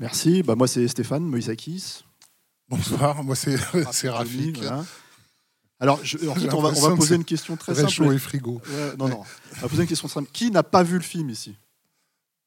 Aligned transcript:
Merci. 0.00 0.42
Bah, 0.42 0.54
moi, 0.56 0.66
c'est 0.66 0.86
Stéphane 0.88 1.22
Moïsakis. 1.24 2.04
Bonsoir, 2.68 3.22
moi 3.24 3.34
c'est 3.34 3.56
c'est 3.92 4.08
Rafik. 4.08 4.58
Voilà. 4.58 4.84
Alors, 5.80 5.98
je- 6.04 6.18
ensuite, 6.28 6.52
on 6.54 6.60
va, 6.62 6.68
on 6.76 6.88
va 6.90 6.96
poser 6.96 7.16
une 7.16 7.24
question 7.24 7.56
très 7.56 7.72
Réchaud 7.72 8.04
simple. 8.04 8.14
et 8.14 8.18
frigo. 8.18 8.60
Ouais, 8.68 8.96
non, 8.98 9.08
non. 9.08 9.22
On 9.56 9.60
va 9.62 9.68
poser 9.68 9.82
une 9.82 9.88
question 9.88 10.08
simple. 10.08 10.28
Qui 10.32 10.50
n'a 10.50 10.62
pas 10.62 10.82
vu 10.82 10.94
le 10.96 11.02
film 11.02 11.30
ici? 11.30 11.56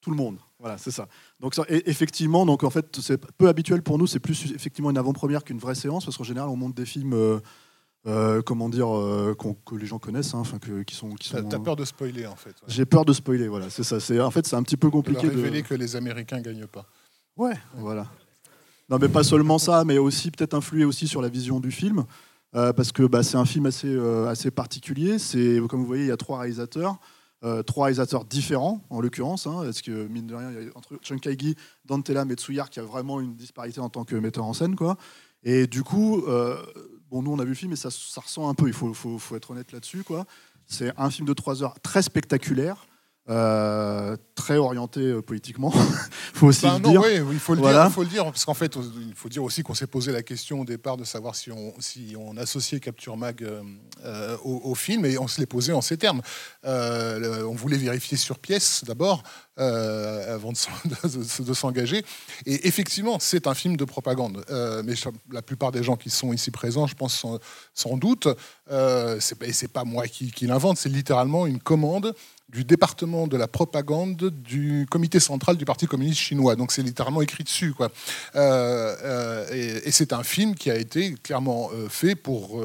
Tout 0.02 0.12
le 0.12 0.16
monde. 0.18 0.38
Voilà, 0.60 0.78
c'est 0.78 0.92
ça. 0.92 1.08
Donc, 1.40 1.56
ça- 1.56 1.66
et- 1.68 1.90
effectivement, 1.90 2.46
donc 2.46 2.64
en 2.64 2.70
fait, 2.70 3.00
c'est 3.02 3.18
peu 3.38 3.48
habituel 3.50 3.82
pour 3.82 3.98
nous. 3.98 4.08
C'est 4.08 4.20
plus 4.20 4.52
effectivement 4.54 4.92
une 4.92 4.98
avant-première 4.98 5.44
qu'une 5.44 5.58
vraie 5.60 5.76
séance, 5.76 6.06
parce 6.06 6.16
qu'en 6.18 6.24
général, 6.24 6.50
on 6.50 6.56
monte 6.56 6.76
des 6.76 6.86
films, 6.86 7.14
euh, 7.14 7.40
euh, 8.08 8.42
comment 8.42 8.70
dire, 8.70 8.96
euh, 8.96 9.36
que 9.66 9.76
les 9.76 9.86
gens 9.88 10.00
connaissent, 10.00 10.34
hein, 10.36 10.40
enfin, 10.40 10.60
que- 10.60 10.84
qui 10.84 10.96
sont, 10.96 11.10
qui 11.16 11.28
sont. 11.30 11.44
t'as 11.44 11.60
peur 11.60 11.76
de 11.76 11.84
spoiler 11.86 12.28
en 12.28 12.36
fait. 12.36 12.50
ouais. 12.52 12.68
J'ai 12.68 12.86
peur 12.86 13.04
de 13.04 13.12
spoiler. 13.14 13.48
Voilà, 13.50 13.70
c'est 13.70 13.84
ça. 13.84 14.00
C'est 14.00 14.20
en 14.22 14.32
fait, 14.32 14.46
c'est 14.48 14.56
un 14.56 14.64
petit 14.64 14.78
peu 14.78 14.88
De 14.88 14.94
leur 14.94 15.04
compliqué 15.04 15.28
de. 15.28 15.36
révéler 15.36 15.64
que 15.64 15.74
les 15.74 15.96
Américains 15.98 16.40
gagnent 16.40 16.68
pas. 16.68 16.86
Ouais, 17.36 17.56
voilà. 17.76 18.08
Non, 18.90 18.98
mais 19.00 19.10
pas 19.10 19.24
seulement 19.24 19.58
ça, 19.58 19.84
mais 19.86 19.98
aussi 19.98 20.30
peut-être 20.30 20.54
influer 20.54 20.86
aussi 20.86 21.08
sur 21.08 21.22
la 21.22 21.30
vision 21.30 21.60
du 21.60 21.72
film, 21.72 22.06
euh, 22.56 22.74
parce 22.74 22.92
que 22.92 23.04
bah, 23.04 23.24
c'est 23.24 23.38
un 23.38 23.46
film 23.46 23.66
assez, 23.66 23.88
euh, 23.88 24.28
assez 24.28 24.52
particulier. 24.52 25.18
C'est 25.18 25.60
comme 25.68 25.80
vous 25.80 25.88
voyez, 25.88 26.04
il 26.04 26.10
y 26.10 26.12
a 26.12 26.18
trois 26.18 26.40
réalisateurs, 26.40 26.98
euh, 27.44 27.64
trois 27.64 27.86
réalisateurs 27.86 28.26
différents 28.26 28.84
en 28.92 29.02
l'occurrence. 29.02 29.48
Hein, 29.48 29.62
parce 29.64 29.82
que 29.82 30.08
mine 30.08 30.28
de 30.28 30.36
rien, 30.36 30.52
il 30.52 30.68
y 30.68 30.70
a 30.70 30.72
entre 30.76 31.00
Chung 31.02 31.20
Kaigi, 31.20 31.56
Dante 31.86 32.10
Lam 32.10 32.30
et 32.30 32.36
Tsuyar 32.36 32.70
qui 32.70 32.80
a 32.80 32.84
vraiment 32.84 33.20
une 33.20 33.36
disparité 33.36 33.80
en 33.80 33.90
tant 33.90 34.04
que 34.04 34.16
metteur 34.16 34.46
en 34.46 34.54
scène, 34.54 34.76
quoi. 34.76 34.98
Et 35.44 35.66
du 35.66 35.84
coup, 35.84 36.24
bon, 37.10 37.24
nous 37.24 37.32
on 37.32 37.40
a 37.40 37.44
vu 37.44 37.50
le 37.50 37.56
film 37.56 37.74
et 37.74 37.76
ça, 37.76 37.90
ça 37.90 38.22
ressent 38.22 38.48
un 38.48 38.54
peu. 38.54 38.68
Il 38.68 38.74
faut, 38.74 38.94
faut, 38.94 39.18
faut 39.18 39.36
être 39.36 39.52
honnête 39.52 39.72
là-dessus, 39.72 40.04
quoi. 40.04 40.26
C'est 40.68 40.94
un 40.98 41.10
film 41.10 41.28
de 41.28 41.34
trois 41.34 41.64
heures 41.64 41.80
très 41.82 42.02
spectaculaire. 42.02 42.86
Euh, 43.30 44.18
très 44.36 44.58
orienté 44.58 45.00
euh, 45.00 45.22
politiquement, 45.22 45.72
faut 46.34 46.48
aussi 46.48 46.64
Ben 46.64 46.74
le 46.78 46.80
non, 46.84 46.92
dire. 46.92 47.02
oui, 47.02 47.34
il 47.34 47.40
faut 47.40 47.54
le 47.56 47.62
Voilà. 47.62 47.84
dire, 47.84 47.88
il 47.88 47.94
faut 47.94 48.04
le 48.04 48.10
dire, 48.10 48.26
parce 48.26 48.44
qu'en 48.44 48.54
fait, 48.54 48.76
il 48.76 49.14
faut 49.16 49.30
dire 49.30 49.44
aussi 49.44 49.64
qu'on 49.64 49.74
s'est 49.76 49.88
posé 49.88 50.12
la 50.12 50.24
question 50.24 50.60
au 50.62 50.66
départ 50.66 50.98
de 50.98 51.06
savoir 51.06 51.34
si 51.36 51.50
on, 51.52 51.74
si 51.80 52.16
on 52.20 52.36
associait 52.36 52.80
Capture 52.82 53.16
Mag 53.16 53.42
euh, 53.44 54.38
au, 54.44 54.62
au 54.66 54.76
film, 54.76 55.06
et 55.06 55.18
on 55.18 55.28
se 55.30 55.40
l'est 55.40 55.46
posé 55.46 55.72
en 55.72 55.82
ces 55.82 55.98
termes. 55.98 56.22
Le- 56.64 57.46
on 57.48 57.54
voulait 57.56 57.78
vérifier 57.78 58.18
sur 58.18 58.40
pièce 58.40 58.84
d'abord, 58.86 59.24
avant 59.56 60.52
de, 60.52 60.58
s'en- 60.58 60.72
de- 60.86 61.44
de 61.44 61.54
s'engager. 61.54 62.04
Et 62.46 62.68
effectivement, 62.68 63.20
c'est 63.20 63.48
un 63.48 63.54
film 63.54 63.78
de 63.78 63.86
propagande. 63.86 64.44
Mais 64.84 64.96
la 65.32 65.42
plupart 65.42 65.72
des 65.72 65.84
gens 65.84 65.96
qui 65.96 66.10
sont 66.10 66.34
ici 66.34 66.52
présents, 66.52 66.88
je 66.88 66.96
pense 66.96 67.14
sans, 67.18 67.40
sans 67.74 67.96
doute, 67.98 68.28
c'est 69.20 69.38
pas, 69.40 69.46
pas 69.82 69.84
moi 69.86 70.08
qui, 70.08 70.32
qui 70.32 70.46
l'invente, 70.48 70.78
c'est 70.78 70.90
littéralement 70.90 71.48
une 71.48 71.60
commande 71.60 72.14
du 72.54 72.64
département 72.64 73.28
de 73.28 73.36
la 73.36 73.48
propagande 73.48 74.30
du 74.30 74.86
comité 74.90 75.20
central 75.20 75.58
du 75.58 75.66
Parti 75.66 75.88
communiste 75.88 76.20
chinois. 76.20 76.56
Donc 76.56 76.72
c'est 76.72 76.84
littéralement 76.84 77.22
écrit 77.22 77.44
dessus. 77.44 77.74
Quoi. 77.74 77.92
Euh, 78.36 78.96
euh, 79.04 79.82
et 79.84 79.92
c'est 79.92 80.14
un 80.14 80.24
film 80.24 80.54
qui 80.54 80.70
a 80.70 80.76
été 80.76 81.16
clairement 81.16 81.72
euh, 81.74 81.90
fait 81.90 82.16
pour 82.16 82.62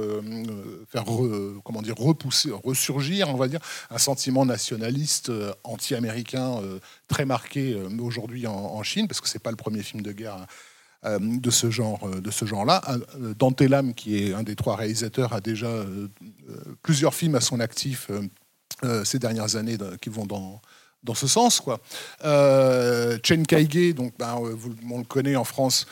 faire 0.89 1.05
re- 1.05 1.61
comment 1.65 1.83
dire, 1.83 1.95
repousser, 1.97 2.51
ressurgir, 2.53 3.29
on 3.31 3.37
va 3.37 3.49
dire, 3.49 3.61
un 3.91 3.99
sentiment 3.99 4.45
nationaliste 4.45 5.33
anti-américain 5.65 6.61
très 7.09 7.25
marqué 7.25 7.81
aujourd'hui 8.01 8.47
en, 8.47 8.83
Chine, 8.83 9.09
parce 9.09 9.21
que 9.21 9.29
c'est 9.29 9.43
pas 9.43 9.51
le 9.51 9.57
premier 9.57 9.83
film 9.83 10.03
de 10.03 10.13
guerre. 10.13 10.47
de 11.05 11.51
ce 11.51 11.71
genre 11.71 12.09
de 12.21 12.31
ce 12.31 12.45
genre-là. 12.45 12.83
Euh, 12.89 13.35
Dante 13.35 13.63
Lam, 13.63 13.95
qui 13.95 14.23
est 14.23 14.35
un 14.35 14.43
des 14.43 14.57
trois 14.57 14.77
réalisateurs, 14.77 15.33
a 15.33 15.41
déjà 15.41 15.73
plusieurs 16.83 17.15
films 17.15 17.37
à 17.37 17.41
son 17.41 17.61
actif 17.61 18.11
ces 19.05 19.19
dernières 19.19 19.57
années 19.57 19.77
de- 19.77 19.97
qui 19.97 20.09
vont 20.09 20.27
dans, 20.27 20.61
dans 21.03 21.15
ce 21.15 21.27
sens. 21.27 21.61
Quoi. 21.61 21.81
Euh, 22.25 23.19
Chen 23.23 23.47
Kaige, 23.47 23.95
donc, 23.95 24.15
ben, 24.19 24.39
euh, 24.43 24.57
on 24.91 24.99
le 24.99 25.05
connaît 25.05 25.37
en 25.37 25.45
France 25.45 25.87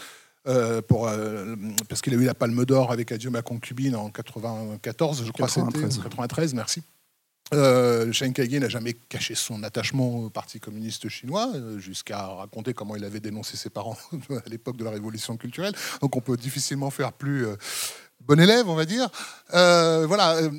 euh, 0.46 0.80
pour, 0.82 1.08
euh, 1.08 1.56
parce 1.88 2.00
qu'il 2.00 2.14
a 2.14 2.16
eu 2.16 2.24
la 2.24 2.34
Palme 2.34 2.64
d'Or 2.64 2.92
avec 2.92 3.10
Adieu 3.12 3.30
ma 3.30 3.42
concubine 3.42 3.96
en 3.96 4.10
94, 4.10 5.24
je 5.24 5.32
crois 5.32 5.46
93. 5.46 5.90
c'était 5.90 6.02
93, 6.04 6.54
merci. 6.54 6.82
Euh, 7.54 8.10
Chen 8.12 8.32
Kaige 8.32 8.54
n'a 8.54 8.68
jamais 8.68 8.94
caché 8.94 9.36
son 9.36 9.62
attachement 9.62 10.16
au 10.24 10.30
Parti 10.30 10.58
communiste 10.58 11.08
chinois, 11.08 11.52
euh, 11.54 11.78
jusqu'à 11.78 12.26
raconter 12.26 12.74
comment 12.74 12.96
il 12.96 13.04
avait 13.04 13.20
dénoncé 13.20 13.56
ses 13.56 13.70
parents 13.70 13.96
à 14.30 14.48
l'époque 14.48 14.76
de 14.76 14.82
la 14.84 14.90
révolution 14.90 15.36
culturelle. 15.36 15.72
Donc 16.00 16.16
on 16.16 16.20
peut 16.20 16.36
difficilement 16.36 16.90
faire 16.90 17.12
plus 17.12 17.46
euh, 17.46 17.54
bon 18.20 18.40
élève, 18.40 18.68
on 18.68 18.74
va 18.74 18.84
dire. 18.84 19.08
Euh, 19.54 20.04
voilà, 20.06 20.36
euh, 20.36 20.50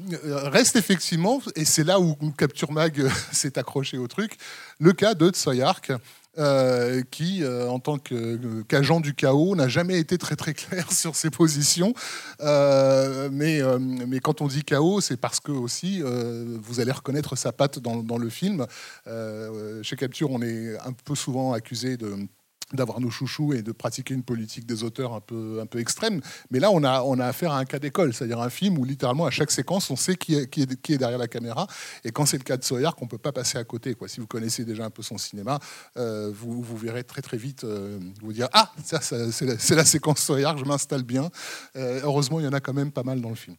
reste 0.49 0.75
effectivement, 0.75 1.41
et 1.55 1.65
c'est 1.65 1.83
là 1.83 1.99
où 1.99 2.15
Capture 2.37 2.71
Mag 2.71 2.99
euh, 2.99 3.09
s'est 3.31 3.57
accroché 3.57 3.97
au 3.97 4.07
truc, 4.07 4.37
le 4.79 4.93
cas 4.93 5.13
de 5.13 5.29
Tsoyark. 5.29 5.91
qui, 7.09 7.43
en 7.43 7.79
tant 7.79 7.97
qu'agent 7.97 8.99
du 8.99 9.15
chaos, 9.15 9.55
n'a 9.55 9.67
jamais 9.67 9.97
été 9.97 10.19
très 10.19 10.35
très 10.35 10.53
clair 10.53 10.91
sur 11.01 11.15
ses 11.15 11.31
positions. 11.31 11.95
Mais, 12.39 13.59
mais 13.81 14.19
quand 14.19 14.41
on 14.41 14.47
dit 14.47 14.63
chaos, 14.63 15.01
c'est 15.01 15.17
parce 15.17 15.39
que 15.39 15.51
aussi 15.51 16.03
vous 16.03 16.79
allez 16.79 16.91
reconnaître 16.91 17.35
sa 17.35 17.51
patte 17.51 17.79
dans, 17.79 18.03
dans 18.03 18.19
le 18.19 18.29
film. 18.29 18.67
Chez 19.81 19.95
Capture, 19.95 20.29
on 20.29 20.43
est 20.43 20.77
un 20.77 20.93
peu 20.93 21.15
souvent 21.15 21.53
accusé 21.53 21.97
de 21.97 22.15
d'avoir 22.73 22.99
nos 22.99 23.09
chouchous 23.09 23.53
et 23.53 23.61
de 23.61 23.71
pratiquer 23.71 24.13
une 24.13 24.23
politique 24.23 24.65
des 24.65 24.83
auteurs 24.83 25.13
un 25.13 25.21
peu, 25.21 25.59
un 25.61 25.65
peu 25.65 25.79
extrême. 25.79 26.21
Mais 26.51 26.59
là, 26.59 26.69
on 26.71 26.83
a, 26.83 27.01
on 27.01 27.17
a 27.19 27.25
affaire 27.25 27.51
à 27.51 27.59
un 27.59 27.65
cas 27.65 27.79
d'école, 27.79 28.13
c'est-à-dire 28.13 28.41
un 28.41 28.49
film 28.49 28.77
où 28.77 28.83
littéralement, 28.83 29.25
à 29.25 29.31
chaque 29.31 29.51
séquence, 29.51 29.89
on 29.89 29.95
sait 29.95 30.15
qui 30.15 30.35
est, 30.35 30.49
qui 30.49 30.61
est, 30.61 30.97
derrière 30.97 31.17
la 31.17 31.29
caméra. 31.29 31.67
Et 32.03 32.11
quand 32.11 32.25
c'est 32.25 32.37
le 32.37 32.43
cas 32.43 32.57
de 32.57 32.63
Sawyer, 32.63 32.89
qu'on 32.97 33.05
ne 33.05 33.09
peut 33.09 33.17
pas 33.17 33.31
passer 33.31 33.57
à 33.57 33.63
côté. 33.63 33.93
Quoi. 33.93 34.07
Si 34.09 34.19
vous 34.19 34.27
connaissez 34.27 34.65
déjà 34.65 34.85
un 34.85 34.89
peu 34.89 35.01
son 35.01 35.17
cinéma, 35.17 35.59
euh, 35.97 36.31
vous, 36.33 36.61
vous 36.61 36.77
verrez 36.77 37.03
très 37.03 37.21
très 37.21 37.37
vite 37.37 37.63
euh, 37.63 37.99
vous 38.21 38.33
dire 38.33 38.49
Ah, 38.51 38.71
ça, 38.83 38.99
c'est 39.01 39.45
la, 39.45 39.75
la 39.75 39.85
séquence 39.85 40.19
Sawyer, 40.19 40.51
je 40.57 40.65
m'installe 40.65 41.03
bien. 41.03 41.29
Euh, 41.77 42.01
heureusement, 42.03 42.39
il 42.39 42.45
y 42.45 42.49
en 42.49 42.53
a 42.53 42.59
quand 42.59 42.73
même 42.73 42.91
pas 42.91 43.03
mal 43.03 43.21
dans 43.21 43.29
le 43.29 43.35
film. 43.35 43.55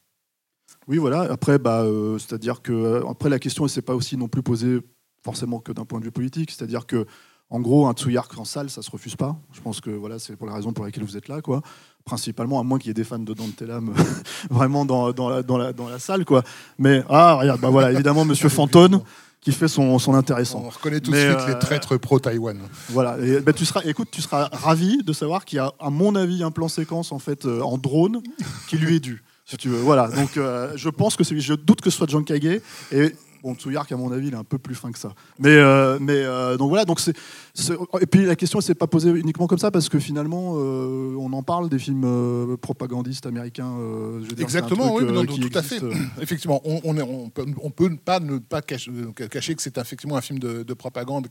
Oui, 0.87 0.99
voilà. 0.99 1.23
Après, 1.23 1.59
bah, 1.59 1.85
c'est-à-dire 2.19 2.61
que 2.63 3.03
après 3.09 3.31
la 3.31 3.39
question, 3.39 3.65
elle 3.65 3.71
s'est 3.71 3.83
pas 3.83 3.95
aussi 3.95 4.17
non 4.17 4.29
plus 4.29 4.43
posée 4.43 4.81
forcément 5.25 5.61
que 5.61 5.73
d'un 5.73 5.85
point 5.85 5.99
de 5.99 6.05
vue 6.05 6.13
politique. 6.13 6.51
C'est-à-dire 6.51 6.87
que, 6.87 7.07
en 7.51 7.61
gros, 7.61 7.87
un 7.87 7.95
Tsuyark 7.95 8.37
en 8.39 8.45
salle, 8.45 8.69
ça 8.69 8.83
se 8.83 8.91
refuse 8.91 9.17
pas. 9.17 9.37
Je 9.53 9.61
pense 9.61 9.81
que 9.81 9.91
voilà, 9.91 10.19
c'est 10.19 10.37
pour 10.37 10.47
la 10.47 10.55
raison 10.55 10.73
pour 10.73 10.85
laquelle 10.85 11.05
vous 11.05 11.17
êtes 11.17 11.29
là, 11.29 11.41
quoi. 11.41 11.63
Principalement, 12.05 12.61
à 12.61 12.63
moins 12.63 12.79
qu'il 12.79 12.89
y 12.89 12.91
ait 12.91 12.95
des 12.95 13.05
fans 13.05 13.19
de 13.19 13.33
Dante 13.33 13.63
Lam 13.63 13.95
vraiment 14.51 14.85
dans, 14.85 15.13
dans, 15.13 15.29
la, 15.29 15.43
dans, 15.43 15.57
la, 15.57 15.73
dans 15.73 15.89
la 15.89 15.99
salle, 15.99 16.25
quoi. 16.25 16.43
Mais 16.79 17.03
ah, 17.09 17.35
regarde, 17.35 17.61
bah 17.61 17.71
voilà, 17.71 17.93
évidemment, 17.93 18.25
Monsieur 18.27 18.49
Fantone 18.49 19.03
qui 19.41 19.53
fait 19.53 19.69
son, 19.69 19.99
son 19.99 20.15
intéressant. 20.15 20.63
On 20.67 20.69
reconnaît 20.69 21.01
tout 21.01 21.11
Mais, 21.11 21.25
de 21.25 21.31
suite 21.31 21.49
euh, 21.49 21.55
les 21.55 21.59
traîtres 21.59 21.97
pro-Taïwan. 21.97 22.59
Voilà. 22.89 23.17
Et, 23.21 23.41
bah, 23.41 23.53
tu 23.53 23.65
seras, 23.65 23.83
écoute, 23.85 24.09
tu 24.11 24.21
seras 24.21 24.49
ravi 24.53 25.03
de 25.03 25.13
savoir 25.13 25.45
qu'il 25.45 25.57
y 25.57 25.61
a, 25.61 25.73
à 25.79 25.91
mon 25.91 26.15
avis, 26.17 26.43
un 26.43 26.51
plan 26.51 26.69
séquence 26.69 27.13
en 27.13 27.19
fait 27.19 27.47
euh, 27.47 27.63
en 27.63 27.79
drone 27.79 28.23
qui 28.69 28.77
lui 28.77 28.97
est 28.97 29.01
dû. 29.01 29.23
Si 29.45 29.57
tu 29.57 29.71
veux. 29.71 29.79
Voilà. 29.79 30.09
Donc, 30.09 30.37
euh, 30.37 30.73
je 30.77 30.91
pense 30.91 31.17
que 31.17 31.25
je 31.25 31.55
doute 31.55 31.81
que 31.81 31.89
ce 31.89 31.97
soit 31.97 32.11
John 32.11 32.25
Kage. 32.25 32.61
Et 32.93 33.15
bon, 33.49 33.55
Tsuyark, 33.55 33.91
à 33.93 33.97
mon 33.97 34.13
avis, 34.13 34.29
il 34.29 34.35
est 34.35 34.37
un 34.37 34.45
peu 34.45 34.59
plus 34.59 34.75
fin 34.75 34.93
que 34.93 34.99
ça. 34.99 35.15
Mais, 35.39 35.49
euh, 35.51 35.99
mais 36.01 36.13
euh, 36.17 36.57
donc 36.57 36.69
voilà. 36.69 36.85
Donc 36.85 37.01
c'est, 37.01 37.17
c'est- 37.55 37.75
et 38.01 38.07
puis 38.07 38.25
la 38.27 38.37
question, 38.37 38.59
ne 38.59 38.63
s'est 38.63 38.75
pas 38.75 38.87
posée 38.87 39.11
uniquement 39.11 39.47
comme 39.47 39.59
ça 39.59 39.71
parce 39.71 39.89
que 39.89 39.99
finalement, 39.99 40.55
euh, 40.57 41.15
on 41.19 41.33
en 41.33 41.43
parle 41.43 41.69
des 41.69 41.79
films 41.79 42.57
propagandistes 42.61 43.27
américains. 43.27 43.75
je 43.79 44.29
veux 44.29 44.35
dire, 44.35 44.49
c'est 44.51 44.59
un 44.59 44.65
Exactement, 44.65 44.95
truc, 44.95 45.09
oui, 45.09 45.15
non, 45.15 45.25
qui 45.25 45.41
tout 45.41 45.59
à 45.59 45.63
fait. 45.63 45.81
Effectivement, 46.21 46.61
on, 46.65 46.81
on, 46.85 46.97
est- 46.97 47.03
on 47.03 47.31
peut, 47.31 47.47
on 47.63 47.71
peut 47.71 47.97
pas 47.97 48.21
ne 48.21 48.39
pas 48.39 48.63
cacher, 48.63 48.91
cacher 49.31 49.55
que 49.55 49.63
c'est 49.63 49.79
effectivement 49.79 50.17
un 50.17 50.21
film 50.21 50.39
de, 50.39 50.63
de 50.63 50.75
propagande, 50.75 51.27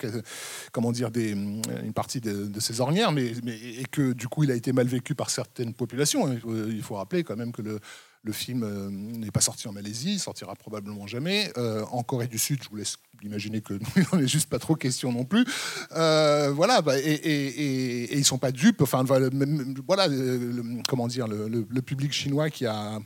comment 0.72 0.92
dire, 0.92 1.12
des, 1.12 1.32
une 1.32 1.94
partie 1.94 2.20
de, 2.22 2.46
de 2.48 2.60
ses 2.60 2.82
ornières, 2.82 3.12
mais, 3.12 3.32
mais- 3.44 3.58
et 3.58 3.86
que 3.90 4.14
du 4.14 4.28
coup 4.28 4.44
il 4.44 4.52
a 4.52 4.56
été 4.56 4.74
mal 4.74 4.88
vécu 4.88 5.16
par 5.16 5.30
certaines 5.30 5.74
populations. 5.74 6.32
Il 6.32 6.40
faut, 6.40 6.56
il 6.70 6.82
faut 6.82 6.96
rappeler 6.96 7.24
quand 7.24 7.36
même 7.36 7.52
que 7.52 7.62
le, 7.62 7.80
le 8.28 8.34
film 8.34 8.64
euh, 8.64 8.90
n'est 8.92 9.32
pas 9.32 9.42
sorti 9.42 9.68
en 9.68 9.72
Malaisie, 9.72 10.14
il 10.14 10.20
sortira 10.20 10.54
probablement 10.56 11.08
jamais. 11.08 11.52
Euh, 11.58 11.84
en 11.92 12.04
Corée 12.04 12.28
du 12.28 12.38
Sud, 12.38 12.62
je 12.64 12.70
vous 12.70 12.76
laisse 12.76 12.98
imaginer 13.24 13.62
que 13.62 13.74
il 13.96 14.06
n'en 14.12 14.20
est 14.20 14.28
juste 14.28 14.50
pas 14.50 14.60
trop 14.60 14.76
question 14.76 15.12
non 15.12 15.24
plus. 15.26 15.46
Euh, 15.94 16.52
voilà, 16.52 16.82
bah, 16.82 17.00
et, 17.00 17.02
et, 17.02 17.48
et- 17.48 18.14
et 18.14 18.18
ils 18.18 18.26
sont 18.26 18.38
pas 18.38 18.52
dupes. 18.52 18.82
Enfin, 18.82 19.04
voilà, 19.04 19.30
le- 19.30 20.84
comment 20.88 21.08
dire, 21.08 21.28
le, 21.28 21.48
le- 21.48 21.66
le 21.68 21.82
public 21.82 22.12
chinois 22.12 22.50
qui 22.50 22.66
a 22.66 23.00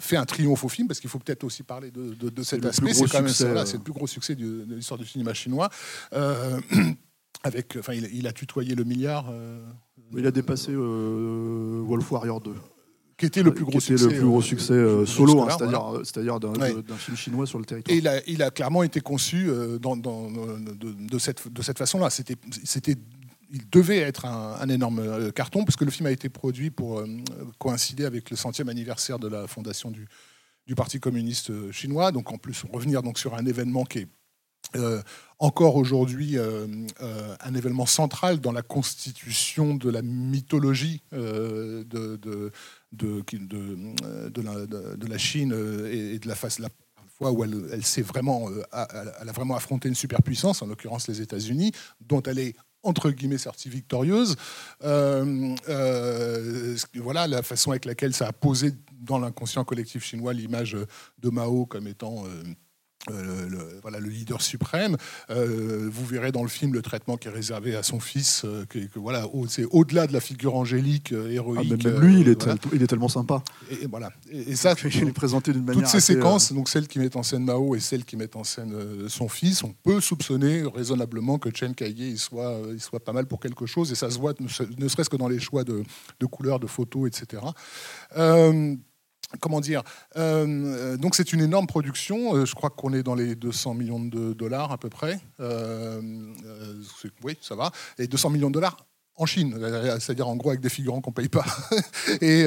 fait 0.00 0.16
un 0.16 0.24
triomphe 0.24 0.64
au 0.64 0.68
film, 0.70 0.88
parce 0.88 0.98
qu'il 0.98 1.10
faut 1.10 1.18
peut-être 1.18 1.44
aussi 1.44 1.62
parler 1.62 1.90
de, 1.90 2.42
cet 2.42 2.64
aspect. 2.64 2.94
C'est 2.94 3.06
quand 3.06 3.20
même 3.20 3.28
c'est 3.28 3.76
le 3.76 3.82
plus 3.82 3.92
gros 3.92 4.06
succès 4.06 4.34
de, 4.34 4.64
l'histoire 4.70 4.98
du 4.98 5.06
cinéma 5.06 5.34
chinois. 5.34 5.68
avec, 7.42 7.76
enfin, 7.78 7.92
il, 7.94 8.26
a 8.26 8.32
tutoyé 8.32 8.74
le 8.74 8.84
milliard. 8.84 9.32
il 10.16 10.26
a 10.26 10.30
dépassé 10.30 10.72
Wolf 10.74 12.10
Warrior 12.12 12.40
2 12.40 12.54
qui 13.20 13.26
était 13.26 13.42
le 13.42 13.54
plus 13.54 13.64
gros 13.64 13.78
succès, 13.78 14.04
le 14.08 14.16
plus 14.16 14.26
gros 14.26 14.42
succès 14.42 15.06
solo, 15.06 15.42
hein, 15.42 15.48
c'est-à-dire 16.02 16.40
d'un 16.40 16.96
film 16.96 17.16
chinois 17.16 17.46
sur 17.46 17.60
le 17.60 17.64
territoire. 17.64 17.94
Et 17.94 17.98
il 17.98 18.08
a, 18.08 18.20
il 18.26 18.42
a 18.42 18.50
clairement 18.50 18.82
été 18.82 19.00
conçu 19.00 19.48
dans, 19.80 19.96
dans, 19.96 20.28
de, 20.30 21.18
cette, 21.18 21.52
de 21.52 21.62
cette 21.62 21.78
façon-là. 21.78 22.10
C'était 22.10 22.96
il 23.52 23.68
devait 23.70 23.98
être 23.98 24.26
un, 24.26 24.68
énorme 24.68 25.00
euh, 25.00 25.30
carton, 25.30 25.64
parce 25.64 25.76
que 25.76 25.84
le 25.84 25.90
film 25.90 26.06
a 26.06 26.10
été 26.10 26.28
produit 26.28 26.70
pour 26.70 27.00
euh, 27.00 27.06
coïncider 27.58 28.04
avec 28.04 28.30
le 28.30 28.36
centième 28.36 28.68
anniversaire 28.68 29.18
de 29.18 29.28
la 29.28 29.46
fondation 29.46 29.90
du, 29.90 30.06
du, 30.66 30.74
Parti 30.74 31.00
communiste 31.00 31.50
euh, 31.50 31.72
chinois. 31.72 32.12
Donc 32.12 32.30
en 32.30 32.38
plus, 32.38 32.64
revenir 32.72 33.02
donc 33.02 33.18
sur 33.18 33.34
un 33.34 33.44
événement 33.44 33.84
qui 33.84 34.00
est 34.00 34.08
encore 35.38 35.76
aujourd'hui 35.76 36.36
un 36.38 37.54
événement 37.54 37.86
central 37.86 38.40
dans 38.40 38.52
la 38.52 38.62
constitution 38.62 39.74
de 39.74 39.90
la 39.90 40.02
mythologie 40.02 41.02
de, 41.12 41.82
de, 41.84 42.52
de, 42.92 44.42
la, 44.42 44.66
de, 44.66 45.06
la, 45.06 45.18
Chine 45.18 45.52
et 45.90 46.18
de 46.18 46.28
la 46.28 46.34
face, 46.34 46.58
la 46.58 46.68
fois 47.18 47.32
où 47.32 47.44
elle, 47.44 47.68
elle, 47.72 47.84
s'est 47.84 48.02
vraiment, 48.02 48.48
elle 48.50 49.28
a 49.28 49.32
vraiment 49.32 49.56
affronté 49.56 49.88
une 49.88 49.94
superpuissance, 49.94 50.62
en 50.62 50.66
l'occurrence 50.66 51.08
les 51.08 51.20
États-Unis, 51.20 51.72
dont 52.00 52.22
elle 52.22 52.38
est 52.38 52.54
entre 52.82 53.10
guillemets 53.10 53.38
sortie 53.38 53.68
victorieuse. 53.68 54.36
Euh, 54.82 55.54
euh, 55.68 56.76
voilà 56.94 57.26
la 57.26 57.42
façon 57.42 57.70
avec 57.70 57.84
laquelle 57.84 58.14
ça 58.14 58.28
a 58.28 58.32
posé 58.32 58.72
dans 58.92 59.18
l'inconscient 59.18 59.64
collectif 59.64 60.04
chinois 60.04 60.32
l'image 60.32 60.76
de 61.18 61.30
Mao 61.30 61.66
comme 61.66 61.86
étant 61.86 62.24
euh, 63.08 63.48
le, 63.48 63.80
voilà, 63.80 63.98
le 63.98 64.10
leader 64.10 64.42
suprême. 64.42 64.98
Euh, 65.30 65.88
vous 65.90 66.04
verrez 66.04 66.32
dans 66.32 66.42
le 66.42 66.48
film 66.48 66.74
le 66.74 66.82
traitement 66.82 67.16
qui 67.16 67.28
est 67.28 67.30
réservé 67.30 67.74
à 67.74 67.82
son 67.82 67.98
fils, 67.98 68.42
euh, 68.44 68.66
que, 68.66 68.78
voilà, 68.96 69.24
c'est 69.48 69.64
au-delà 69.70 70.06
de 70.06 70.12
la 70.12 70.20
figure 70.20 70.54
angélique, 70.54 71.12
héroïque. 71.12 71.82
Ah, 71.82 71.88
même 71.88 72.00
lui, 72.00 72.20
il, 72.20 72.28
est 72.28 72.46
il 72.74 72.82
est 72.82 72.86
tellement 72.86 73.08
sympa. 73.08 73.42
Et, 73.70 73.86
voilà. 73.86 74.10
Et, 74.30 74.54
ça, 74.54 74.74
je 74.76 75.04
l'ai 75.04 75.12
présenté 75.12 75.54
d'une 75.54 75.64
manière. 75.64 75.84
Toutes 75.84 75.92
ces 75.92 76.00
séquences, 76.00 76.52
donc 76.52 76.68
celle 76.68 76.88
qui 76.88 76.98
met 76.98 77.16
en 77.16 77.22
scène 77.22 77.44
Mao 77.44 77.74
et 77.74 77.80
celle 77.80 78.04
qui 78.04 78.16
met 78.16 78.36
en 78.36 78.44
scène 78.44 78.74
son 79.08 79.28
fils, 79.30 79.64
on 79.64 79.72
peut 79.72 80.02
soupçonner 80.02 80.64
raisonnablement 80.64 81.38
que 81.38 81.48
Chen 81.54 81.74
Kaye 81.74 81.94
il 81.96 82.18
soit, 82.18 82.60
il 82.70 82.80
soit 82.80 83.00
pas 83.00 83.12
mal 83.12 83.26
pour 83.26 83.40
quelque 83.40 83.64
chose, 83.64 83.90
et 83.92 83.94
ça 83.94 84.10
se 84.10 84.18
voit 84.18 84.34
ne, 84.38 84.88
serait-ce 84.88 85.08
que 85.08 85.16
dans 85.16 85.28
les 85.28 85.40
choix 85.40 85.64
de, 85.64 85.82
de 86.20 86.26
couleurs, 86.26 86.60
de 86.60 86.66
photos, 86.66 87.08
etc 87.08 87.40
comment 89.38 89.60
dire 89.60 89.82
euh, 90.16 90.96
Donc 90.96 91.14
c'est 91.14 91.32
une 91.32 91.40
énorme 91.40 91.66
production. 91.66 92.34
Euh, 92.34 92.46
je 92.46 92.54
crois 92.54 92.70
qu'on 92.70 92.92
est 92.92 93.02
dans 93.02 93.14
les 93.14 93.34
200 93.34 93.74
millions 93.74 94.00
de 94.00 94.32
dollars 94.32 94.72
à 94.72 94.78
peu 94.78 94.88
près. 94.88 95.20
Euh, 95.40 96.00
oui, 97.22 97.38
ça 97.40 97.54
va. 97.54 97.70
Et 97.98 98.06
200 98.06 98.30
millions 98.30 98.48
de 98.48 98.54
dollars 98.54 98.76
en 99.16 99.26
Chine, 99.26 99.54
c'est-à-dire 99.98 100.28
en 100.28 100.36
gros 100.36 100.48
avec 100.48 100.62
des 100.62 100.70
figurants 100.70 101.02
qu'on 101.02 101.12
paye 101.12 101.28
pas. 101.28 101.44
et 102.22 102.46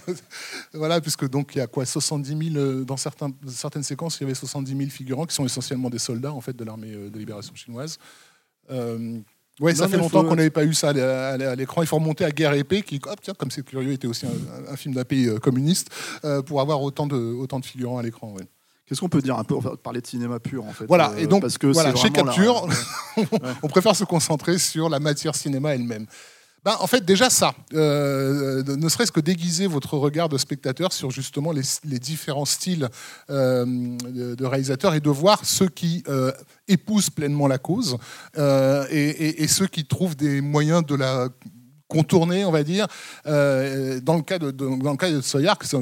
voilà, 0.74 1.00
puisque 1.00 1.26
donc 1.26 1.54
il 1.54 1.58
y 1.58 1.60
a 1.62 1.66
quoi 1.66 1.86
70 1.86 2.52
000 2.52 2.84
dans 2.84 2.98
certaines 2.98 3.82
séquences, 3.82 4.18
il 4.18 4.24
y 4.24 4.26
avait 4.26 4.34
70 4.34 4.76
000 4.76 4.90
figurants 4.90 5.24
qui 5.24 5.34
sont 5.34 5.46
essentiellement 5.46 5.88
des 5.88 5.98
soldats 5.98 6.34
en 6.34 6.42
fait 6.42 6.54
de 6.54 6.64
l'armée 6.64 6.90
de 6.92 7.18
libération 7.18 7.54
chinoise. 7.54 7.98
Oui, 9.60 9.74
ça 9.74 9.88
fait 9.88 9.96
longtemps 9.96 10.24
qu'on 10.24 10.36
n'avait 10.36 10.50
pas 10.50 10.64
eu 10.64 10.74
ça 10.74 10.90
à 10.90 11.56
l'écran. 11.56 11.82
Il 11.82 11.88
faut 11.88 11.96
remonter 11.96 12.24
à 12.24 12.30
Guerre 12.30 12.52
épée, 12.52 12.82
qui, 12.82 13.00
hop, 13.04 13.18
tiens, 13.22 13.34
comme 13.36 13.50
c'est 13.50 13.64
curieux, 13.64 13.92
était 13.92 14.06
aussi 14.06 14.26
un, 14.26 14.76
film 14.76 14.94
d'un 14.94 15.04
pays 15.04 15.28
euh, 15.28 15.38
communiste, 15.38 15.88
euh, 16.24 16.42
pour 16.42 16.60
avoir 16.60 16.82
autant 16.82 17.06
de, 17.06 17.16
autant 17.16 17.58
de 17.58 17.64
figurants 17.64 17.98
à 17.98 18.02
l'écran. 18.02 18.34
Qu'est-ce 18.86 19.00
qu'on 19.00 19.08
peut 19.08 19.22
dire 19.22 19.38
un 19.38 19.44
peu 19.44 19.54
On 19.54 19.60
va 19.60 19.76
parler 19.76 20.00
de 20.00 20.06
cinéma 20.06 20.38
pur, 20.40 20.64
en 20.64 20.72
fait. 20.72 20.84
Voilà, 20.86 21.12
et 21.16 21.24
euh, 21.24 21.26
donc, 21.26 21.40
parce 21.40 21.58
que 21.58 21.68
voilà, 21.68 21.94
chez 21.94 22.10
Capture, 22.10 22.68
on 23.62 23.68
préfère 23.68 23.96
se 23.96 24.04
concentrer 24.04 24.58
sur 24.58 24.88
la 24.90 25.00
matière 25.00 25.34
cinéma 25.34 25.74
elle-même. 25.74 26.06
Ben, 26.64 26.74
en 26.80 26.86
fait, 26.88 27.04
déjà 27.04 27.30
ça, 27.30 27.54
euh, 27.74 28.62
ne 28.64 28.88
serait-ce 28.88 29.12
que 29.12 29.20
déguiser 29.20 29.68
votre 29.68 29.96
regard 29.96 30.28
de 30.28 30.36
spectateur 30.36 30.92
sur 30.92 31.12
justement 31.12 31.52
les, 31.52 31.98
différents 32.00 32.44
styles 32.44 32.88
euh, 33.30 33.64
de, 33.64 34.44
réalisateurs 34.44 34.94
et 34.94 35.00
de 35.00 35.10
voir 35.10 35.44
ceux 35.44 35.68
qui 35.68 36.02
euh, 36.08 36.32
épousent 36.66 37.10
pleinement 37.10 37.46
la 37.46 37.58
cause 37.58 37.98
et, 38.36 39.42
et, 39.44 39.46
ceux 39.46 39.68
qui 39.68 39.84
trouvent 39.84 40.16
des 40.16 40.40
moyens 40.40 40.84
de 40.84 40.96
la 40.96 41.28
contourné, 41.88 42.44
on 42.44 42.50
va 42.50 42.62
dire. 42.62 42.86
Euh, 43.26 44.00
dans, 44.00 44.16
le 44.16 44.22
cas 44.22 44.38
de, 44.38 44.50
dans 44.50 44.90
le 44.90 44.96
cas 44.96 45.10
de 45.10 45.20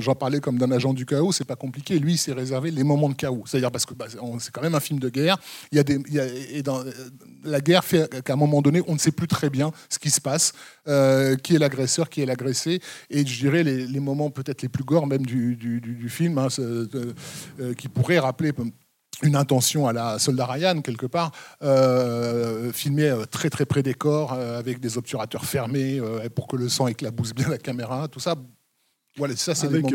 j'en 0.01 0.15
parlais 0.15 0.41
comme 0.41 0.59
d'un 0.59 0.71
agent 0.71 0.93
du 0.93 1.07
chaos, 1.07 1.33
c'est 1.33 1.45
pas 1.45 1.57
compliqué. 1.57 1.99
Lui, 1.99 2.15
il 2.15 2.19
s'est 2.19 2.33
réservé 2.33 2.71
les 2.71 2.85
moments 2.85 3.09
de 3.09 3.15
chaos. 3.15 3.45
C'est-à-dire 3.47 3.71
parce 3.71 3.87
que 3.87 3.95
bah, 3.95 4.07
c'est 4.09 4.53
quand 4.53 4.63
même 4.63 4.75
un 4.75 4.81
film 4.81 4.99
de 4.99 5.09
guerre. 5.09 5.39
Il 5.73 5.77
y 5.77 5.79
a 5.79 5.85
des, 5.85 6.01
et 6.53 6.63
dans, 6.63 6.81
euh, 6.81 6.91
la 7.45 7.61
guerre 7.61 7.85
fait 7.85 8.23
qu'à 8.23 8.35
un 8.35 8.37
moment 8.37 8.63
donné, 8.63 8.83
on 8.87 8.95
ne 8.95 8.99
sait 8.99 9.13
plus 9.13 9.29
très 9.29 9.51
bien 9.51 9.73
ce 9.89 9.99
qui 9.99 10.11
se 10.11 10.21
passe, 10.21 10.53
euh, 10.89 11.37
qui 11.37 11.55
est 11.55 11.59
l'agresseur, 11.59 12.09
qui 12.09 12.23
est 12.23 12.27
l'agressé. 12.27 12.81
Et 13.11 13.25
je 13.27 13.39
dirais 13.41 13.63
les, 13.63 14.01
moments 14.01 14.31
peut-être 14.31 14.63
les 14.63 14.69
plus 14.69 14.85
gore 14.85 15.07
même 15.07 15.25
du, 15.25 15.57
du, 15.57 16.09
film, 16.09 16.39
hein, 16.39 16.49
qui 17.77 17.89
pourraient 17.89 18.19
rappeler 18.19 18.53
une 19.25 19.37
intention 19.37 19.89
à 19.89 19.93
la 19.93 20.19
Soldat 20.19 20.47
Ryan, 20.47 20.81
quelque 20.81 21.07
part, 21.07 21.33
euh, 21.63 22.73
filmé 22.73 23.05
euh, 23.05 23.25
très 23.25 23.51
très 23.51 23.67
près 23.67 23.83
des 23.83 23.95
corps, 23.95 24.35
euh, 24.35 24.59
avec 24.59 24.81
des 24.81 24.99
obturateurs 24.99 25.45
fermés, 25.45 26.01
pour 26.35 26.47
que 26.47 26.57
le 26.57 26.69
sang 26.69 26.87
éclabousse 26.87 27.35
bien 27.35 27.49
la 27.49 27.59
caméra, 27.59 28.09
tout 28.09 28.21
ça. 28.21 28.37
Voilà, 29.17 29.37
ça 29.37 29.55
c'est 29.55 29.69
avec, 29.69 29.87